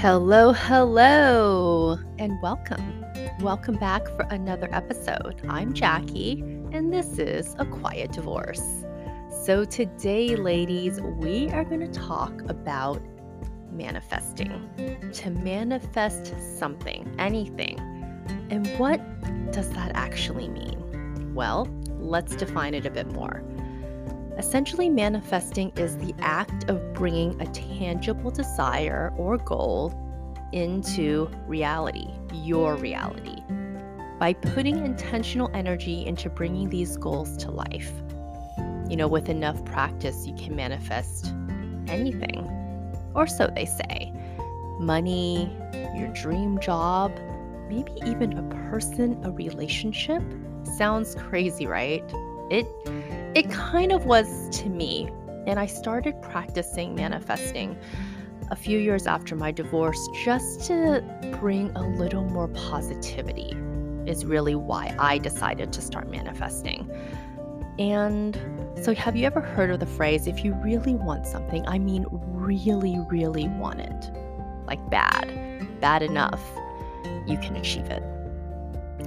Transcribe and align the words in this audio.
Hello, 0.00 0.54
hello, 0.54 1.98
and 2.18 2.40
welcome. 2.40 3.04
Welcome 3.40 3.76
back 3.76 4.06
for 4.16 4.22
another 4.30 4.66
episode. 4.72 5.42
I'm 5.46 5.74
Jackie, 5.74 6.40
and 6.72 6.90
this 6.90 7.18
is 7.18 7.54
A 7.58 7.66
Quiet 7.66 8.10
Divorce. 8.10 8.62
So, 9.44 9.66
today, 9.66 10.36
ladies, 10.36 11.02
we 11.02 11.50
are 11.50 11.64
going 11.64 11.80
to 11.80 12.00
talk 12.00 12.32
about 12.48 13.02
manifesting. 13.70 14.70
To 15.12 15.30
manifest 15.30 16.34
something, 16.58 17.14
anything. 17.18 17.78
And 18.48 18.66
what 18.78 19.02
does 19.52 19.68
that 19.72 19.92
actually 19.94 20.48
mean? 20.48 21.34
Well, 21.34 21.68
let's 21.98 22.34
define 22.36 22.72
it 22.72 22.86
a 22.86 22.90
bit 22.90 23.12
more. 23.12 23.44
Essentially, 24.40 24.88
manifesting 24.88 25.70
is 25.76 25.98
the 25.98 26.14
act 26.20 26.70
of 26.70 26.94
bringing 26.94 27.38
a 27.42 27.46
tangible 27.48 28.30
desire 28.30 29.12
or 29.18 29.36
goal 29.36 29.92
into 30.52 31.28
reality, 31.46 32.08
your 32.32 32.74
reality, 32.76 33.42
by 34.18 34.32
putting 34.32 34.82
intentional 34.82 35.50
energy 35.52 36.06
into 36.06 36.30
bringing 36.30 36.70
these 36.70 36.96
goals 36.96 37.36
to 37.36 37.50
life. 37.50 37.92
You 38.88 38.96
know, 38.96 39.08
with 39.08 39.28
enough 39.28 39.62
practice, 39.66 40.26
you 40.26 40.34
can 40.36 40.56
manifest 40.56 41.34
anything, 41.86 42.48
or 43.14 43.26
so 43.26 43.46
they 43.54 43.66
say 43.66 44.10
money, 44.78 45.54
your 45.94 46.08
dream 46.14 46.58
job, 46.60 47.12
maybe 47.68 47.92
even 48.06 48.38
a 48.38 48.70
person, 48.70 49.20
a 49.22 49.30
relationship. 49.30 50.22
Sounds 50.78 51.14
crazy, 51.14 51.66
right? 51.66 52.02
It 52.50 52.66
it 53.34 53.50
kind 53.50 53.92
of 53.92 54.06
was 54.06 54.48
to 54.60 54.68
me. 54.68 55.10
And 55.46 55.58
I 55.58 55.66
started 55.66 56.20
practicing 56.22 56.94
manifesting 56.94 57.76
a 58.50 58.56
few 58.56 58.78
years 58.78 59.06
after 59.06 59.36
my 59.36 59.52
divorce 59.52 60.08
just 60.24 60.64
to 60.66 61.02
bring 61.40 61.70
a 61.76 61.82
little 61.82 62.24
more 62.24 62.48
positivity, 62.48 63.56
is 64.06 64.24
really 64.24 64.54
why 64.54 64.94
I 64.98 65.18
decided 65.18 65.72
to 65.72 65.80
start 65.82 66.10
manifesting. 66.10 66.90
And 67.78 68.38
so, 68.82 68.94
have 68.94 69.16
you 69.16 69.24
ever 69.24 69.40
heard 69.40 69.70
of 69.70 69.80
the 69.80 69.86
phrase, 69.86 70.26
if 70.26 70.44
you 70.44 70.52
really 70.54 70.94
want 70.94 71.26
something, 71.26 71.66
I 71.66 71.78
mean, 71.78 72.06
really, 72.10 72.98
really 73.08 73.48
want 73.48 73.80
it, 73.80 74.10
like 74.66 74.90
bad, 74.90 75.30
bad 75.80 76.02
enough, 76.02 76.42
you 77.26 77.38
can 77.38 77.56
achieve 77.56 77.86
it? 77.86 78.02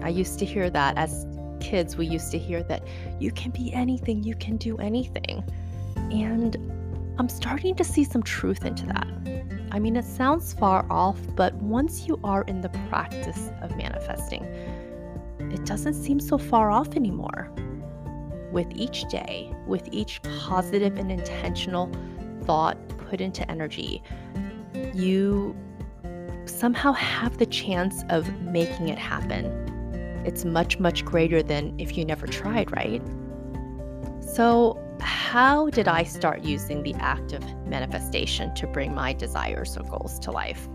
I 0.02 0.10
used 0.10 0.40
to 0.40 0.46
hear 0.46 0.70
that 0.70 0.98
as 0.98 1.26
kids, 1.64 1.98
we 1.98 2.06
used 2.06 2.30
to 2.32 2.38
hear 2.38 2.62
that 2.64 2.86
you 3.20 3.32
can 3.32 3.52
be 3.52 3.74
anything, 3.74 4.22
you 4.22 4.36
can 4.36 4.58
do 4.58 4.78
anything. 4.78 5.44
And 5.96 6.56
I'm 7.18 7.30
starting 7.30 7.74
to 7.76 7.84
see 7.84 8.04
some 8.04 8.22
truth 8.22 8.66
into 8.66 8.86
that. 8.88 9.08
I 9.72 9.80
mean, 9.80 9.96
it 9.96 10.06
sounds 10.06 10.54
far 10.54 10.86
off, 10.92 11.18
but 11.36 11.56
once 11.56 12.08
you 12.08 12.20
are 12.24 12.44
in 12.44 12.62
the 12.62 12.70
practice 12.90 13.50
of 13.62 13.76
manifesting, 13.76 14.44
it 15.40 15.66
doesn't 15.66 15.96
seem 15.96 16.20
so 16.20 16.38
far 16.38 16.70
off 16.70 16.96
anymore. 16.96 17.52
With 18.52 18.68
each 18.76 19.06
day, 19.10 19.52
with 19.66 19.88
each 19.92 20.22
positive 20.22 20.98
and 20.98 21.12
intentional 21.12 21.92
thought 22.44 22.78
put 23.10 23.20
into 23.22 23.50
energy, 23.50 24.04
you 24.94 25.56
somehow 26.46 26.92
have 26.94 27.38
the 27.38 27.46
chance 27.46 28.04
of 28.10 28.32
making 28.42 28.90
it 28.90 29.00
happen 29.00 29.73
it's 30.26 30.46
much, 30.46 30.80
much 30.80 31.06
greater 31.06 31.44
than 31.44 31.74
if 31.80 31.98
you 31.98 32.06
never 32.06 32.28
tried, 32.28 32.72
right? 32.76 33.02
So, 34.22 34.80
how 35.00 35.70
did 35.70 35.88
I 35.88 36.04
start 36.04 36.44
using 36.44 36.84
the 36.84 36.94
act 36.96 37.34
of 37.34 37.44
manifestation 37.68 38.54
to 38.56 38.68
bring 38.68 38.94
my 38.94 39.14
desires 39.14 39.78
or 39.78 39.84
goals 39.84 40.20
to 40.20 40.32
life? 40.32 40.68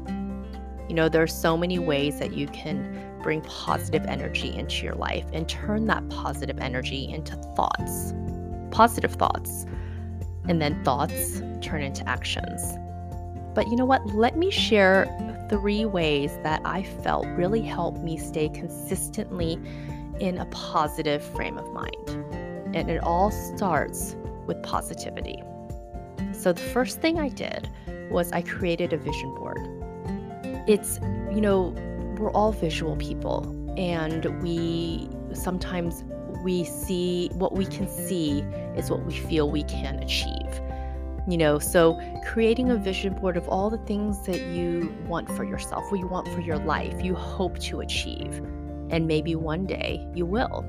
You 0.88 0.94
know, 0.94 1.08
there's 1.08 1.34
so 1.34 1.56
many 1.56 1.78
ways 1.78 2.18
that 2.18 2.34
you 2.34 2.46
can 2.48 3.20
bring 3.22 3.40
positive 3.42 4.05
energy 4.06 4.55
into 4.55 4.84
your 4.84 4.95
life 4.95 5.24
and 5.33 5.48
turn 5.48 5.86
that 5.86 6.08
positive 6.08 6.58
energy 6.58 7.08
into 7.08 7.36
thoughts, 7.56 8.14
positive 8.70 9.12
thoughts, 9.14 9.67
and 10.48 10.61
then 10.62 10.83
thoughts 10.84 11.40
turn 11.61 11.83
into 11.83 12.08
actions. 12.08 12.62
But 13.55 13.67
you 13.68 13.77
know 13.77 13.84
what? 13.84 14.06
Let 14.14 14.36
me 14.36 14.50
share 14.50 15.05
three 15.48 15.85
ways 15.85 16.39
that 16.42 16.61
I 16.64 16.83
felt 16.83 17.27
really 17.29 17.63
helped 17.63 18.01
me 18.01 18.17
stay 18.17 18.48
consistently 18.48 19.59
in 20.20 20.39
a 20.39 20.47
positive 20.47 21.23
frame 21.23 21.59
of 21.59 21.73
mind. 21.73 22.09
And 22.75 22.91
it 22.91 23.03
all 23.03 23.31
starts 23.31 24.17
with 24.47 24.63
positivity. 24.63 25.42
So, 26.33 26.53
the 26.53 26.61
first 26.61 27.01
thing 27.01 27.19
I 27.19 27.29
did 27.29 27.69
was 28.11 28.31
I 28.33 28.42
created 28.42 28.92
a 28.92 28.97
vision 28.97 29.35
board. 29.35 29.59
It's, 30.67 31.01
you 31.33 31.41
know, 31.41 31.75
we're 32.19 32.30
all 32.33 32.53
visual 32.53 32.97
people, 32.97 33.55
and 33.77 34.25
we 34.42 35.09
sometimes 35.33 36.05
we 36.42 36.65
see 36.65 37.29
what 37.35 37.55
we 37.55 37.67
can 37.67 37.89
see 37.89 38.41
is 38.77 38.91
what 38.91 39.05
we 39.05 39.15
feel 39.15 39.51
we 39.51 39.65
can 39.65 39.97
achieve. 39.97 40.61
You 41.28 41.36
know, 41.36 41.58
so 41.58 42.00
creating 42.24 42.70
a 42.70 42.77
vision 42.77 43.12
board 43.12 43.36
of 43.36 43.46
all 43.50 43.68
the 43.68 43.77
things 43.78 44.24
that 44.24 44.40
you 44.40 44.90
want 45.06 45.30
for 45.30 45.44
yourself, 45.44 45.90
what 45.90 46.00
you 46.00 46.06
want 46.06 46.27
for 46.28 46.40
your 46.40 46.56
life, 46.56 47.05
you 47.05 47.14
hope 47.14 47.58
to 47.61 47.80
achieve. 47.80 48.40
And 48.89 49.06
maybe 49.06 49.34
one 49.34 49.67
day 49.67 50.08
you 50.14 50.24
will. 50.24 50.64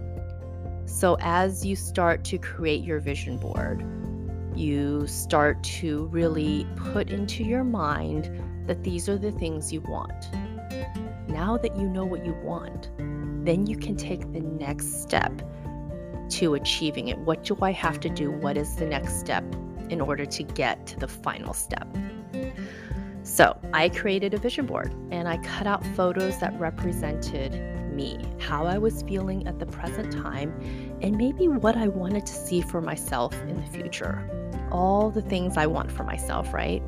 So 0.85 1.17
as 1.21 1.65
you 1.65 1.77
start 1.77 2.25
to 2.25 2.37
create 2.37 2.83
your 2.83 2.99
vision 2.99 3.37
board, 3.37 3.85
you 4.53 5.07
start 5.07 5.63
to 5.63 6.07
really 6.07 6.67
put 6.75 7.09
into 7.09 7.45
your 7.45 7.63
mind 7.63 8.29
that 8.67 8.83
these 8.83 9.07
are 9.07 9.17
the 9.17 9.31
things 9.31 9.71
you 9.71 9.79
want. 9.81 10.29
Now 11.29 11.57
that 11.57 11.77
you 11.77 11.87
know 11.87 12.03
what 12.03 12.25
you 12.25 12.33
want, 12.43 12.89
then 13.45 13.65
you 13.65 13.77
can 13.77 13.95
take 13.95 14.33
the 14.33 14.41
next 14.41 15.01
step 15.01 15.41
to 16.31 16.55
achieving 16.55 17.07
it. 17.07 17.17
What 17.19 17.45
do 17.45 17.57
I 17.61 17.71
have 17.71 18.01
to 18.01 18.09
do? 18.09 18.29
What 18.29 18.57
is 18.57 18.75
the 18.75 18.85
next 18.85 19.21
step? 19.21 19.45
In 19.89 20.01
order 20.01 20.25
to 20.25 20.43
get 20.43 20.85
to 20.87 20.99
the 20.99 21.07
final 21.07 21.53
step. 21.53 21.87
So 23.23 23.59
I 23.73 23.89
created 23.89 24.33
a 24.33 24.37
vision 24.37 24.65
board 24.65 24.93
and 25.11 25.27
I 25.27 25.37
cut 25.37 25.67
out 25.67 25.85
photos 25.95 26.39
that 26.39 26.59
represented 26.59 27.53
me, 27.93 28.19
how 28.39 28.65
I 28.65 28.77
was 28.77 29.03
feeling 29.03 29.47
at 29.47 29.59
the 29.59 29.65
present 29.65 30.11
time, 30.11 30.53
and 31.01 31.17
maybe 31.17 31.47
what 31.47 31.75
I 31.75 31.87
wanted 31.89 32.25
to 32.25 32.33
see 32.33 32.61
for 32.61 32.81
myself 32.81 33.33
in 33.43 33.55
the 33.55 33.67
future. 33.67 34.27
All 34.71 35.11
the 35.11 35.21
things 35.21 35.57
I 35.57 35.67
want 35.67 35.91
for 35.91 36.03
myself, 36.03 36.53
right? 36.53 36.81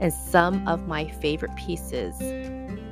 And 0.00 0.12
some 0.12 0.66
of 0.66 0.88
my 0.88 1.08
favorite 1.08 1.54
pieces 1.56 2.16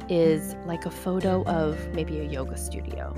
is 0.09 0.55
like 0.67 0.87
a 0.87 0.91
photo 0.91 1.43
of 1.45 1.89
maybe 1.95 2.19
a 2.21 2.25
yoga 2.25 2.57
studio, 2.57 3.15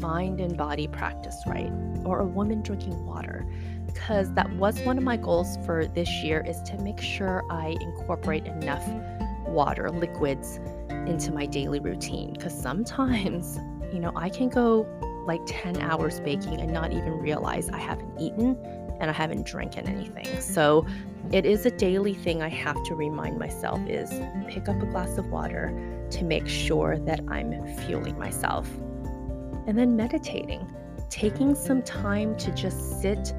mind 0.00 0.40
and 0.40 0.56
body 0.56 0.88
practice, 0.88 1.36
right? 1.46 1.72
Or 2.04 2.20
a 2.20 2.26
woman 2.26 2.62
drinking 2.62 3.06
water 3.06 3.46
because 3.92 4.32
that 4.34 4.50
was 4.56 4.80
one 4.80 4.98
of 4.98 5.04
my 5.04 5.16
goals 5.16 5.58
for 5.64 5.86
this 5.86 6.08
year 6.22 6.44
is 6.46 6.60
to 6.62 6.78
make 6.78 7.00
sure 7.00 7.44
I 7.50 7.76
incorporate 7.80 8.46
enough 8.46 8.86
water, 9.46 9.90
liquids 9.90 10.58
into 11.06 11.32
my 11.32 11.46
daily 11.46 11.80
routine 11.80 12.32
because 12.32 12.58
sometimes, 12.58 13.58
you 13.92 14.00
know, 14.00 14.12
I 14.16 14.28
can 14.28 14.48
go 14.48 14.86
like 15.26 15.40
10 15.46 15.78
hours 15.78 16.20
baking 16.20 16.60
and 16.60 16.72
not 16.72 16.92
even 16.92 17.18
realize 17.18 17.68
I 17.70 17.78
haven't 17.78 18.20
eaten 18.20 18.56
and 19.00 19.10
I 19.10 19.12
haven't 19.12 19.46
drinking 19.46 19.88
anything. 19.88 20.40
So 20.40 20.86
it 21.32 21.46
is 21.46 21.66
a 21.66 21.70
daily 21.70 22.14
thing 22.14 22.42
I 22.42 22.48
have 22.48 22.82
to 22.84 22.94
remind 22.94 23.38
myself 23.38 23.80
is 23.88 24.10
pick 24.48 24.68
up 24.68 24.82
a 24.82 24.86
glass 24.86 25.18
of 25.18 25.26
water 25.28 25.72
to 26.10 26.24
make 26.24 26.48
sure 26.48 26.98
that 26.98 27.20
I'm 27.28 27.66
fueling 27.78 28.18
myself. 28.18 28.68
And 29.66 29.78
then 29.78 29.96
meditating, 29.96 30.68
taking 31.08 31.54
some 31.54 31.82
time 31.82 32.36
to 32.38 32.50
just 32.52 33.00
sit 33.00 33.32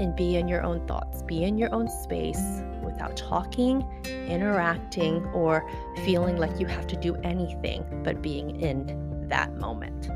and 0.00 0.14
be 0.14 0.36
in 0.36 0.48
your 0.48 0.62
own 0.62 0.86
thoughts, 0.86 1.22
be 1.22 1.44
in 1.44 1.58
your 1.58 1.72
own 1.74 1.88
space 1.88 2.62
without 2.82 3.16
talking, 3.16 3.84
interacting, 4.28 5.24
or 5.26 5.68
feeling 6.04 6.36
like 6.36 6.58
you 6.58 6.66
have 6.66 6.86
to 6.86 6.96
do 6.96 7.14
anything 7.16 7.84
but 8.04 8.22
being 8.22 8.60
in 8.60 9.28
that 9.28 9.54
moment. 9.56 10.10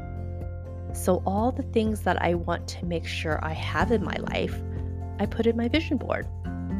So, 0.93 1.22
all 1.25 1.52
the 1.52 1.62
things 1.62 2.02
that 2.02 2.20
I 2.20 2.34
want 2.34 2.66
to 2.69 2.84
make 2.84 3.06
sure 3.06 3.38
I 3.44 3.52
have 3.52 3.93
in 3.93 4.02
my 4.02 4.16
life, 4.32 4.60
I 5.19 5.26
put 5.26 5.46
in 5.46 5.56
my 5.56 5.69
vision 5.69 5.96
board. 5.96 6.26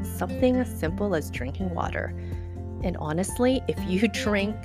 Something 0.03 0.57
as 0.57 0.69
simple 0.69 1.15
as 1.15 1.31
drinking 1.31 1.75
water. 1.75 2.15
And 2.83 2.97
honestly, 2.97 3.63
if 3.69 3.79
you 3.89 4.09
drink 4.25 4.57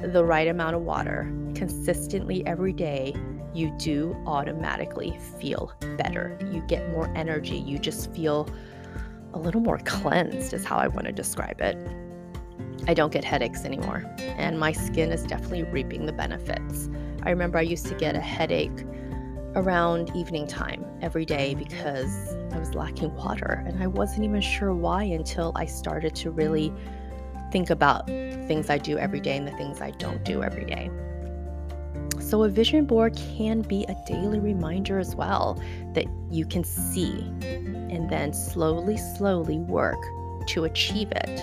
the 0.00 0.24
right 0.24 0.48
amount 0.48 0.76
of 0.76 0.82
water 0.82 1.32
consistently 1.54 2.46
every 2.46 2.72
day, 2.72 3.14
you 3.54 3.70
do 3.78 4.16
automatically 4.26 5.18
feel 5.40 5.72
better. 5.96 6.38
You 6.52 6.60
get 6.62 6.90
more 6.90 7.10
energy. 7.16 7.56
You 7.56 7.78
just 7.78 8.12
feel 8.12 8.48
a 9.32 9.38
little 9.38 9.60
more 9.60 9.78
cleansed, 9.78 10.52
is 10.52 10.64
how 10.64 10.76
I 10.76 10.88
want 10.88 11.06
to 11.06 11.12
describe 11.12 11.60
it. 11.60 11.76
I 12.86 12.94
don't 12.94 13.12
get 13.12 13.24
headaches 13.24 13.64
anymore, 13.64 14.04
and 14.18 14.58
my 14.60 14.72
skin 14.72 15.10
is 15.10 15.22
definitely 15.22 15.62
reaping 15.64 16.06
the 16.06 16.12
benefits. 16.12 16.90
I 17.22 17.30
remember 17.30 17.58
I 17.58 17.62
used 17.62 17.86
to 17.86 17.94
get 17.94 18.14
a 18.14 18.20
headache 18.20 18.84
around 19.54 20.14
evening 20.14 20.46
time 20.46 20.84
every 21.00 21.24
day 21.24 21.54
because 21.54 22.36
I 22.52 22.58
was 22.58 22.74
lacking 22.74 23.14
water, 23.14 23.64
and 23.66 23.82
I 23.82 23.86
wasn't 23.86 24.24
even 24.24 24.40
sure 24.40 24.74
why 24.74 25.04
until 25.04 25.52
I 25.54 25.64
started 25.64 26.14
to 26.16 26.30
really 26.30 26.72
think 27.50 27.70
about 27.70 28.06
things 28.06 28.68
I 28.68 28.78
do 28.78 28.98
every 28.98 29.20
day 29.20 29.36
and 29.36 29.46
the 29.46 29.52
things 29.52 29.80
I 29.80 29.92
don't 29.92 30.22
do 30.24 30.42
every 30.42 30.64
day. 30.64 30.90
So, 32.24 32.42
a 32.42 32.48
vision 32.48 32.86
board 32.86 33.14
can 33.36 33.60
be 33.60 33.84
a 33.84 33.94
daily 34.06 34.40
reminder 34.40 34.98
as 34.98 35.14
well 35.14 35.62
that 35.92 36.06
you 36.30 36.46
can 36.46 36.64
see 36.64 37.20
and 37.42 38.08
then 38.08 38.32
slowly, 38.32 38.96
slowly 38.96 39.58
work 39.58 40.02
to 40.46 40.64
achieve 40.64 41.12
it 41.12 41.40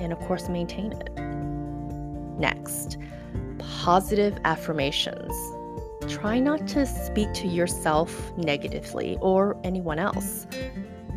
and, 0.00 0.12
of 0.12 0.18
course, 0.20 0.48
maintain 0.48 0.90
it. 0.92 1.08
Next, 2.36 2.98
positive 3.58 4.36
affirmations. 4.44 5.32
Try 6.08 6.40
not 6.40 6.66
to 6.68 6.84
speak 6.84 7.32
to 7.34 7.46
yourself 7.46 8.36
negatively 8.36 9.16
or 9.20 9.56
anyone 9.62 10.00
else. 10.00 10.48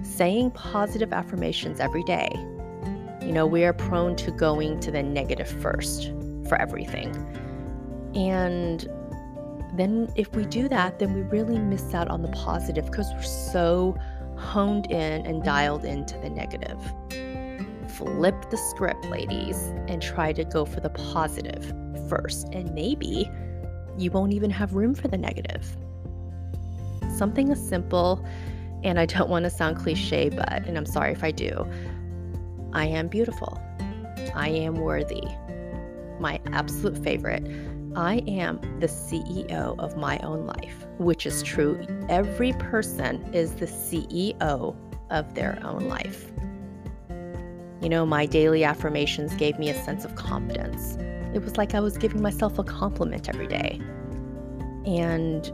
Saying 0.04 0.52
positive 0.52 1.12
affirmations 1.12 1.80
every 1.80 2.04
day. 2.04 2.30
You 3.24 3.32
know, 3.32 3.48
we 3.48 3.66
are 3.66 3.74
prone 3.74 4.16
to 4.18 4.30
going 4.30 4.80
to 4.82 4.92
the 4.92 5.02
negative 5.02 5.50
first 5.50 6.12
for 6.48 6.56
everything. 6.56 7.14
And 8.16 8.88
then 9.74 10.12
if 10.16 10.36
we 10.36 10.46
do 10.46 10.68
that, 10.70 11.00
then 11.00 11.14
we 11.14 11.22
really 11.22 11.60
miss 11.60 11.94
out 11.94 12.08
on 12.10 12.22
the 12.22 12.30
positive 12.30 12.86
because 12.86 13.08
we're 13.14 13.24
so 13.24 13.98
honed 14.38 14.92
in 14.92 15.26
and 15.26 15.44
dialed 15.44 15.86
into 15.86 16.18
the 16.20 16.30
negative. 16.30 16.80
Flip 17.90 18.50
the 18.50 18.58
script, 18.58 19.06
ladies, 19.06 19.58
and 19.88 20.02
try 20.02 20.32
to 20.34 20.44
go 20.44 20.66
for 20.66 20.80
the 20.80 20.90
positive 20.90 21.74
first. 22.08 22.48
And 22.54 22.74
maybe 22.74 23.30
you 23.98 24.12
won't 24.12 24.34
even 24.34 24.50
have 24.50 24.74
room 24.74 24.96
for 24.96 25.08
the 25.08 25.18
negative. 25.18 25.66
Something 27.16 27.52
as 27.52 27.68
simple, 27.68 28.26
and 28.84 29.00
I 29.00 29.06
don't 29.06 29.30
want 29.30 29.44
to 29.44 29.50
sound 29.50 29.78
cliche, 29.78 30.30
but, 30.30 30.66
and 30.66 30.78
I'm 30.78 30.86
sorry 30.86 31.12
if 31.12 31.24
I 31.24 31.32
do, 31.32 31.68
I 32.72 32.86
am 32.86 33.08
beautiful. 33.08 33.62
I 34.36 34.50
am 34.50 34.76
worthy. 34.76 35.24
My 36.20 36.40
absolute 36.54 36.98
favorite. 37.04 37.44
I 37.96 38.18
am 38.28 38.60
the 38.80 38.88
CEO 38.88 39.78
of 39.80 39.98
my 39.98 40.20
own 40.20 40.46
life, 40.46 40.86
which 41.00 41.26
is 41.26 41.42
true. 41.42 41.84
Every 42.08 42.54
person 42.54 43.24
is 43.34 43.54
the 43.54 43.66
CEO 43.66 44.76
of 45.10 45.34
their 45.34 45.60
own 45.64 45.88
life. 45.88 46.32
You 47.82 47.90
know, 47.90 48.06
my 48.06 48.26
daily 48.26 48.64
affirmations 48.64 49.34
gave 49.36 49.58
me 49.58 49.70
a 49.70 49.84
sense 49.84 50.06
of 50.06 50.16
confidence. 50.16 50.98
It 51.34 51.42
was 51.44 51.58
like 51.58 51.74
I 51.74 51.80
was 51.80 51.98
giving 51.98 52.22
myself 52.22 52.60
a 52.60 52.64
compliment 52.64 53.28
every 53.28 53.48
day. 53.48 53.82
And 54.86 55.52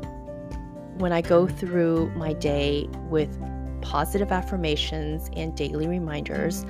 when 0.99 1.13
I 1.13 1.21
go 1.21 1.47
through 1.47 2.09
my 2.15 2.33
day 2.33 2.89
with 3.09 3.39
positive 3.81 4.31
affirmations 4.31 5.29
and 5.37 5.55
daily 5.55 5.87
reminders, 5.87 6.65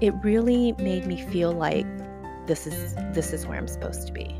it 0.00 0.14
really 0.22 0.72
made 0.78 1.06
me 1.06 1.20
feel 1.20 1.52
like 1.52 1.86
this 2.46 2.66
is 2.66 2.94
this 3.12 3.32
is 3.32 3.46
where 3.46 3.58
I'm 3.58 3.68
supposed 3.68 4.06
to 4.06 4.12
be 4.12 4.36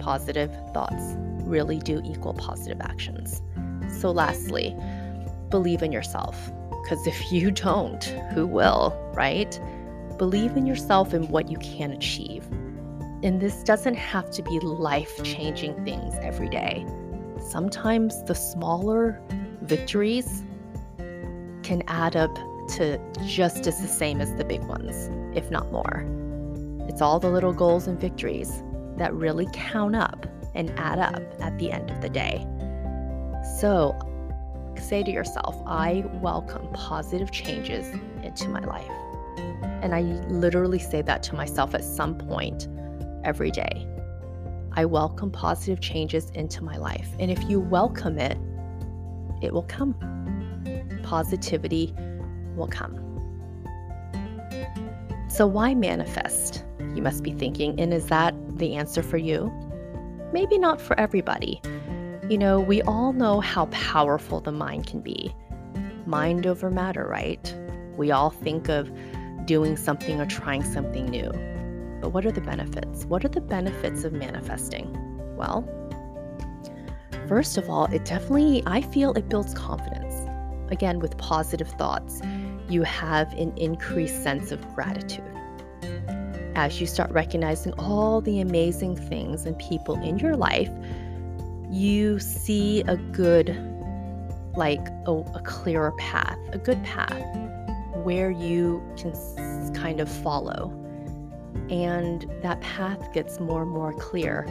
positive 0.00 0.50
thoughts 0.72 1.14
really 1.50 1.78
do 1.78 2.00
equal 2.04 2.34
positive 2.34 2.80
actions. 2.80 3.42
So, 4.00 4.10
lastly, 4.10 4.76
believe 5.50 5.82
in 5.82 5.92
yourself. 5.92 6.50
Because 6.82 7.06
if 7.06 7.32
you 7.32 7.50
don't, 7.66 8.04
who 8.34 8.46
will, 8.46 8.96
right? 9.14 9.60
Believe 10.16 10.56
in 10.56 10.66
yourself 10.66 11.12
and 11.12 11.28
what 11.28 11.50
you 11.50 11.58
can 11.58 11.92
achieve. 11.92 12.46
And 13.22 13.40
this 13.40 13.62
doesn't 13.62 13.96
have 13.96 14.30
to 14.30 14.42
be 14.42 14.58
life 14.60 15.22
changing 15.22 15.84
things 15.84 16.14
every 16.22 16.48
day. 16.48 16.86
Sometimes 17.50 18.22
the 18.24 18.34
smaller 18.34 19.20
victories 19.62 20.42
can 21.62 21.82
add 21.86 22.16
up 22.16 22.34
to 22.76 22.98
just 23.26 23.66
as 23.66 23.80
the 23.80 23.88
same 23.88 24.20
as 24.20 24.34
the 24.36 24.44
big 24.44 24.62
ones, 24.64 25.10
if 25.36 25.50
not 25.50 25.70
more. 25.70 26.06
It's 26.88 27.02
all 27.02 27.18
the 27.18 27.30
little 27.30 27.52
goals 27.52 27.86
and 27.86 28.00
victories 28.00 28.62
that 29.00 29.14
really 29.14 29.48
count 29.54 29.96
up 29.96 30.26
and 30.54 30.70
add 30.78 30.98
up 30.98 31.22
at 31.40 31.58
the 31.58 31.72
end 31.72 31.90
of 31.90 32.02
the 32.02 32.08
day. 32.10 32.46
So, 33.58 33.98
say 34.76 35.02
to 35.02 35.10
yourself, 35.10 35.56
I 35.66 36.04
welcome 36.20 36.68
positive 36.74 37.32
changes 37.32 37.88
into 38.22 38.48
my 38.48 38.60
life. 38.60 38.90
And 39.82 39.94
I 39.94 40.02
literally 40.28 40.78
say 40.78 41.00
that 41.00 41.22
to 41.24 41.34
myself 41.34 41.74
at 41.74 41.82
some 41.82 42.14
point 42.14 42.68
every 43.24 43.50
day. 43.50 43.86
I 44.72 44.84
welcome 44.84 45.30
positive 45.30 45.80
changes 45.80 46.28
into 46.30 46.62
my 46.62 46.76
life. 46.76 47.08
And 47.18 47.30
if 47.30 47.42
you 47.48 47.58
welcome 47.58 48.18
it, 48.18 48.36
it 49.42 49.54
will 49.54 49.62
come. 49.62 49.94
Positivity 51.02 51.94
will 52.54 52.68
come. 52.68 53.09
So, 55.30 55.46
why 55.46 55.74
manifest? 55.74 56.64
You 56.92 57.02
must 57.02 57.22
be 57.22 57.30
thinking, 57.32 57.78
and 57.78 57.94
is 57.94 58.06
that 58.06 58.34
the 58.58 58.74
answer 58.74 59.00
for 59.00 59.16
you? 59.16 59.50
Maybe 60.32 60.58
not 60.58 60.80
for 60.80 60.98
everybody. 60.98 61.62
You 62.28 62.36
know, 62.36 62.58
we 62.58 62.82
all 62.82 63.12
know 63.12 63.38
how 63.38 63.66
powerful 63.66 64.40
the 64.40 64.50
mind 64.50 64.88
can 64.88 65.00
be. 65.00 65.32
Mind 66.04 66.48
over 66.48 66.68
matter, 66.68 67.06
right? 67.06 67.54
We 67.96 68.10
all 68.10 68.30
think 68.30 68.68
of 68.68 68.90
doing 69.46 69.76
something 69.76 70.20
or 70.20 70.26
trying 70.26 70.64
something 70.64 71.06
new. 71.06 71.30
But 72.00 72.10
what 72.10 72.26
are 72.26 72.32
the 72.32 72.40
benefits? 72.40 73.04
What 73.04 73.24
are 73.24 73.28
the 73.28 73.40
benefits 73.40 74.02
of 74.02 74.12
manifesting? 74.12 74.96
Well, 75.36 75.62
first 77.28 77.56
of 77.56 77.70
all, 77.70 77.84
it 77.84 78.04
definitely, 78.04 78.64
I 78.66 78.80
feel 78.80 79.12
it 79.12 79.28
builds 79.28 79.54
confidence. 79.54 80.28
Again, 80.72 80.98
with 80.98 81.16
positive 81.18 81.68
thoughts, 81.68 82.20
you 82.70 82.82
have 82.82 83.32
an 83.34 83.56
increased 83.56 84.22
sense 84.22 84.52
of 84.52 84.66
gratitude 84.74 85.24
as 86.60 86.80
you 86.80 86.86
start 86.86 87.10
recognizing 87.10 87.72
all 87.74 88.20
the 88.20 88.40
amazing 88.40 88.94
things 88.94 89.46
and 89.46 89.58
people 89.58 89.94
in 90.02 90.18
your 90.18 90.36
life, 90.36 90.70
you 91.70 92.18
see 92.18 92.82
a 92.82 92.96
good, 92.96 93.48
like 94.56 94.86
a, 95.06 95.12
a 95.12 95.42
clearer 95.44 95.92
path, 95.92 96.38
a 96.52 96.58
good 96.58 96.82
path 96.84 97.24
where 98.04 98.30
you 98.30 98.82
can 98.96 99.14
kind 99.74 100.00
of 100.00 100.08
follow. 100.08 100.70
And 101.70 102.30
that 102.42 102.60
path 102.60 103.12
gets 103.14 103.40
more 103.40 103.62
and 103.62 103.70
more 103.70 103.92
clear 103.94 104.46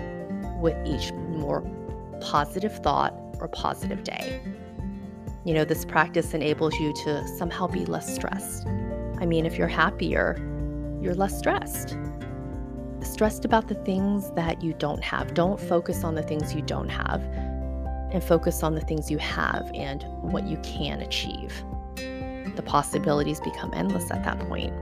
with 0.59 0.75
each 0.87 1.11
more 1.13 1.61
positive 2.21 2.75
thought 2.79 3.13
or 3.39 3.47
positive 3.49 4.03
day. 4.03 4.41
You 5.45 5.53
know, 5.53 5.63
this 5.63 5.85
practice 5.85 6.33
enables 6.33 6.73
you 6.79 6.93
to 7.05 7.27
somehow 7.37 7.67
be 7.67 7.85
less 7.85 8.13
stressed. 8.13 8.67
I 9.19 9.25
mean, 9.25 9.45
if 9.45 9.57
you're 9.57 9.67
happier, 9.67 10.37
you're 11.01 11.15
less 11.15 11.37
stressed. 11.37 11.97
Stressed 13.01 13.45
about 13.45 13.69
the 13.69 13.75
things 13.75 14.31
that 14.31 14.61
you 14.61 14.73
don't 14.73 15.03
have. 15.03 15.33
Don't 15.33 15.59
focus 15.59 16.03
on 16.03 16.15
the 16.15 16.23
things 16.23 16.53
you 16.53 16.61
don't 16.61 16.89
have 16.89 17.21
and 18.11 18.23
focus 18.23 18.63
on 18.63 18.75
the 18.75 18.81
things 18.81 19.09
you 19.09 19.17
have 19.17 19.69
and 19.73 20.03
what 20.21 20.45
you 20.45 20.57
can 20.57 20.99
achieve. 21.01 21.63
The 22.55 22.63
possibilities 22.65 23.39
become 23.39 23.71
endless 23.73 24.11
at 24.11 24.23
that 24.25 24.39
point. 24.47 24.73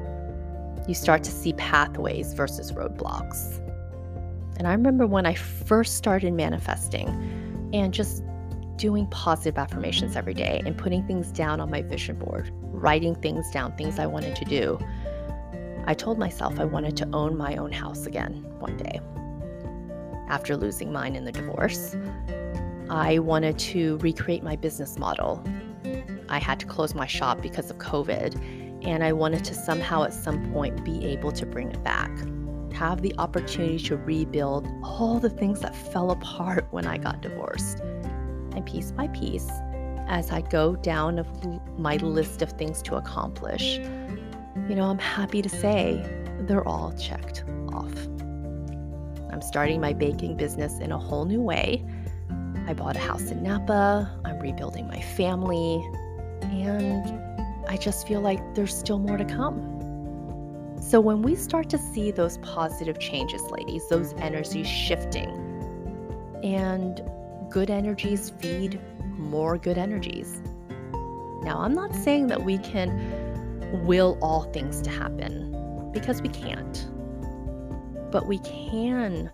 You 0.87 0.95
start 0.95 1.23
to 1.25 1.31
see 1.31 1.53
pathways 1.53 2.33
versus 2.33 2.71
roadblocks. 2.71 3.59
And 4.57 4.67
I 4.67 4.71
remember 4.71 5.05
when 5.05 5.25
I 5.25 5.35
first 5.35 5.97
started 5.97 6.33
manifesting 6.33 7.69
and 7.73 7.93
just 7.93 8.23
doing 8.77 9.07
positive 9.07 9.57
affirmations 9.57 10.15
every 10.15 10.33
day 10.33 10.61
and 10.65 10.77
putting 10.77 11.05
things 11.05 11.31
down 11.31 11.59
on 11.59 11.69
my 11.69 11.81
vision 11.81 12.17
board, 12.17 12.51
writing 12.61 13.15
things 13.15 13.49
down, 13.51 13.75
things 13.75 13.99
I 13.99 14.05
wanted 14.05 14.35
to 14.35 14.45
do. 14.45 14.79
I 15.85 15.93
told 15.93 16.19
myself 16.19 16.59
I 16.59 16.65
wanted 16.65 16.97
to 16.97 17.09
own 17.13 17.37
my 17.37 17.55
own 17.55 17.71
house 17.71 18.05
again 18.05 18.45
one 18.59 18.77
day. 18.77 18.99
After 20.27 20.57
losing 20.57 20.91
mine 20.91 21.15
in 21.15 21.25
the 21.25 21.31
divorce, 21.31 21.95
I 22.89 23.19
wanted 23.19 23.57
to 23.59 23.97
recreate 23.97 24.43
my 24.43 24.55
business 24.55 24.97
model. 24.97 25.43
I 26.29 26.39
had 26.39 26.59
to 26.59 26.65
close 26.65 26.93
my 26.93 27.07
shop 27.07 27.41
because 27.41 27.69
of 27.69 27.77
COVID, 27.77 28.85
and 28.85 29.03
I 29.03 29.13
wanted 29.13 29.43
to 29.45 29.53
somehow 29.53 30.03
at 30.03 30.13
some 30.13 30.51
point 30.51 30.83
be 30.83 31.05
able 31.05 31.31
to 31.31 31.45
bring 31.45 31.69
it 31.69 31.83
back. 31.83 32.11
Have 32.73 33.01
the 33.01 33.15
opportunity 33.17 33.79
to 33.79 33.97
rebuild 33.97 34.67
all 34.83 35.19
the 35.19 35.29
things 35.29 35.61
that 35.61 35.75
fell 35.75 36.11
apart 36.11 36.67
when 36.71 36.85
I 36.85 36.97
got 36.97 37.21
divorced. 37.21 37.81
And 38.57 38.65
piece 38.65 38.91
by 38.91 39.07
piece, 39.09 39.47
as 40.07 40.31
I 40.31 40.41
go 40.41 40.75
down 40.75 41.19
of 41.19 41.27
my 41.77 41.97
list 41.97 42.41
of 42.41 42.53
things 42.53 42.81
to 42.81 42.95
accomplish, 42.95 43.77
you 44.67 44.73
know, 44.73 44.85
I'm 44.85 44.97
happy 44.97 45.43
to 45.43 45.47
say 45.47 46.03
they're 46.39 46.67
all 46.67 46.91
checked 46.93 47.43
off. 47.71 47.93
I'm 49.31 49.43
starting 49.43 49.79
my 49.79 49.93
baking 49.93 50.37
business 50.37 50.79
in 50.79 50.91
a 50.91 50.97
whole 50.97 51.25
new 51.25 51.39
way. 51.39 51.85
I 52.65 52.73
bought 52.73 52.95
a 52.95 52.99
house 52.99 53.29
in 53.29 53.43
Napa, 53.43 54.11
I'm 54.25 54.39
rebuilding 54.39 54.87
my 54.87 55.01
family, 55.01 55.87
and 56.41 57.07
I 57.69 57.77
just 57.77 58.07
feel 58.07 58.21
like 58.21 58.39
there's 58.55 58.75
still 58.75 58.97
more 58.97 59.17
to 59.17 59.25
come. 59.25 59.61
So, 60.81 60.99
when 60.99 61.21
we 61.21 61.35
start 61.35 61.69
to 61.69 61.77
see 61.77 62.09
those 62.09 62.39
positive 62.39 62.97
changes, 62.97 63.43
ladies, 63.51 63.87
those 63.87 64.13
energies 64.13 64.67
shifting, 64.67 65.29
and 66.43 67.03
good 67.49 67.69
energies 67.69 68.29
feed 68.29 68.79
more 69.17 69.57
good 69.57 69.77
energies. 69.77 70.41
Now, 71.41 71.59
I'm 71.59 71.73
not 71.73 71.95
saying 71.95 72.27
that 72.27 72.43
we 72.43 72.57
can 72.57 72.89
will 73.85 74.17
all 74.21 74.43
things 74.53 74.81
to 74.81 74.89
happen. 74.89 75.53
because 75.99 76.21
we 76.21 76.29
can't. 76.29 76.87
But 78.11 78.27
we 78.27 78.39
can 78.39 79.31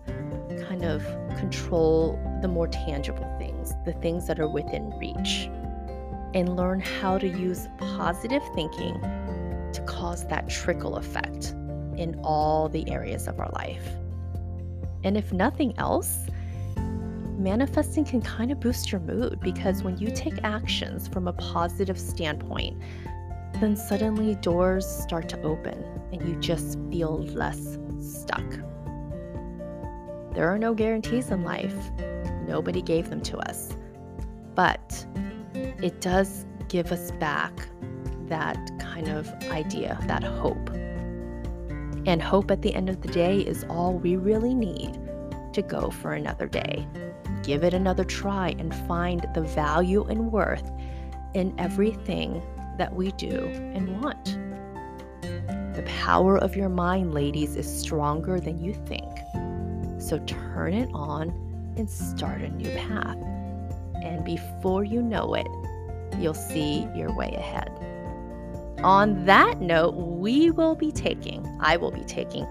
kind 0.66 0.84
of 0.84 1.04
control 1.36 2.18
the 2.42 2.48
more 2.48 2.68
tangible 2.68 3.30
things, 3.38 3.72
the 3.84 3.92
things 3.94 4.26
that 4.26 4.40
are 4.40 4.48
within 4.48 4.90
reach, 4.98 5.50
and 6.34 6.56
learn 6.56 6.80
how 6.80 7.18
to 7.18 7.28
use 7.28 7.68
positive 7.78 8.42
thinking 8.54 9.00
to 9.72 9.82
cause 9.86 10.26
that 10.28 10.48
trickle 10.48 10.96
effect 10.96 11.50
in 11.96 12.18
all 12.24 12.68
the 12.68 12.90
areas 12.90 13.28
of 13.28 13.38
our 13.38 13.50
life. 13.50 13.86
And 15.04 15.16
if 15.16 15.32
nothing 15.32 15.74
else, 15.78 16.26
manifesting 17.38 18.04
can 18.04 18.20
kind 18.22 18.50
of 18.50 18.60
boost 18.60 18.92
your 18.92 19.00
mood 19.00 19.40
because 19.40 19.82
when 19.82 19.96
you 19.98 20.10
take 20.10 20.34
actions 20.42 21.08
from 21.08 21.28
a 21.28 21.32
positive 21.32 21.98
standpoint, 21.98 22.80
then 23.60 23.76
suddenly 23.76 24.34
doors 24.36 24.86
start 24.86 25.28
to 25.30 25.40
open 25.42 25.84
and 26.12 26.28
you 26.28 26.36
just 26.36 26.78
feel 26.90 27.22
less 27.24 27.78
stuck. 28.00 28.44
There 30.34 30.48
are 30.48 30.58
no 30.58 30.74
guarantees 30.74 31.30
in 31.30 31.44
life, 31.44 31.90
nobody 32.46 32.82
gave 32.82 33.10
them 33.10 33.20
to 33.22 33.38
us. 33.38 33.76
But 34.54 35.06
it 35.54 36.00
does 36.00 36.46
give 36.68 36.92
us 36.92 37.10
back 37.12 37.68
that 38.28 38.58
kind 38.80 39.08
of 39.08 39.28
idea, 39.50 39.98
that 40.06 40.24
hope. 40.24 40.70
And 42.06 42.20
hope 42.20 42.50
at 42.50 42.62
the 42.62 42.74
end 42.74 42.88
of 42.88 43.00
the 43.00 43.08
day 43.08 43.40
is 43.40 43.64
all 43.68 43.94
we 43.94 44.16
really 44.16 44.54
need 44.54 44.98
to 45.52 45.62
go 45.62 45.90
for 45.90 46.12
another 46.12 46.46
day. 46.46 46.86
Give 47.44 47.62
it 47.62 47.74
another 47.74 48.04
try 48.04 48.54
and 48.58 48.74
find 48.88 49.28
the 49.34 49.42
value 49.42 50.04
and 50.04 50.32
worth 50.32 50.70
in 51.34 51.54
everything 51.58 52.42
that 52.78 52.94
we 52.94 53.12
do 53.12 53.46
and 53.74 54.00
want. 54.00 54.38
The 55.74 55.82
power 55.82 56.38
of 56.38 56.56
your 56.56 56.70
mind, 56.70 57.12
ladies, 57.12 57.56
is 57.56 57.68
stronger 57.68 58.40
than 58.40 58.64
you 58.64 58.72
think. 58.72 59.12
So 60.00 60.18
turn 60.26 60.72
it 60.72 60.88
on 60.94 61.28
and 61.76 61.90
start 61.90 62.40
a 62.40 62.48
new 62.48 62.70
path. 62.70 63.18
And 64.02 64.24
before 64.24 64.84
you 64.84 65.02
know 65.02 65.34
it, 65.34 65.46
you'll 66.18 66.34
see 66.34 66.88
your 66.94 67.14
way 67.14 67.34
ahead. 67.36 67.70
On 68.82 69.24
that 69.24 69.60
note, 69.60 69.94
we 69.94 70.50
will 70.50 70.74
be 70.74 70.92
taking, 70.92 71.44
I 71.60 71.76
will 71.76 71.90
be 71.90 72.04
taking 72.04 72.46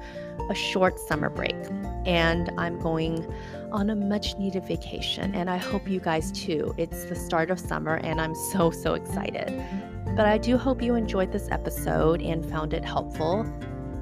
a 0.49 0.55
short 0.55 0.99
summer 0.99 1.29
break 1.29 1.55
and 2.05 2.51
I'm 2.57 2.79
going 2.79 3.25
on 3.71 3.89
a 3.89 3.95
much 3.95 4.37
needed 4.37 4.65
vacation. 4.65 5.33
And 5.35 5.49
I 5.49 5.57
hope 5.57 5.87
you 5.87 5.99
guys 5.99 6.31
too. 6.31 6.73
It's 6.77 7.05
the 7.05 7.15
start 7.15 7.49
of 7.49 7.59
summer 7.59 7.95
and 7.95 8.19
I'm 8.19 8.35
so, 8.35 8.71
so 8.71 8.93
excited. 8.93 9.63
But 10.15 10.25
I 10.27 10.37
do 10.37 10.57
hope 10.57 10.81
you 10.81 10.95
enjoyed 10.95 11.31
this 11.31 11.49
episode 11.49 12.21
and 12.21 12.45
found 12.45 12.73
it 12.73 12.85
helpful. 12.85 13.41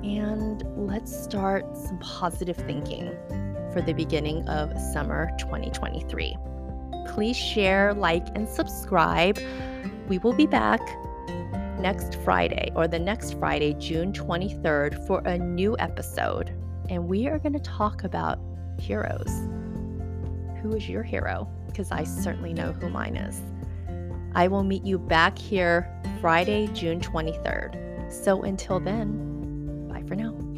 And 0.03 0.63
let's 0.75 1.15
start 1.15 1.65
some 1.77 1.99
positive 1.99 2.57
thinking 2.57 3.15
for 3.71 3.81
the 3.81 3.93
beginning 3.93 4.47
of 4.49 4.77
summer 4.91 5.29
2023. 5.39 6.35
Please 7.07 7.37
share, 7.37 7.93
like, 7.93 8.27
and 8.35 8.47
subscribe. 8.47 9.39
We 10.07 10.17
will 10.17 10.33
be 10.33 10.47
back 10.47 10.81
next 11.81 12.15
Friday 12.23 12.71
or 12.75 12.87
the 12.87 12.99
next 12.99 13.39
Friday, 13.39 13.73
June 13.73 14.13
23rd, 14.13 15.05
for 15.07 15.19
a 15.21 15.37
new 15.37 15.75
episode. 15.79 16.55
And 16.89 17.07
we 17.07 17.27
are 17.27 17.39
going 17.39 17.53
to 17.53 17.59
talk 17.59 18.03
about 18.03 18.39
heroes. 18.79 19.29
Who 20.61 20.75
is 20.75 20.87
your 20.87 21.03
hero? 21.03 21.49
Because 21.65 21.91
I 21.91 22.03
certainly 22.03 22.53
know 22.53 22.71
who 22.73 22.89
mine 22.89 23.15
is. 23.15 23.41
I 24.35 24.47
will 24.47 24.63
meet 24.63 24.85
you 24.85 24.99
back 24.99 25.37
here 25.37 25.91
Friday, 26.21 26.67
June 26.67 26.99
23rd. 26.99 28.11
So 28.11 28.43
until 28.43 28.79
then, 28.79 29.87
bye 29.87 30.03
for 30.07 30.15
now. 30.15 30.50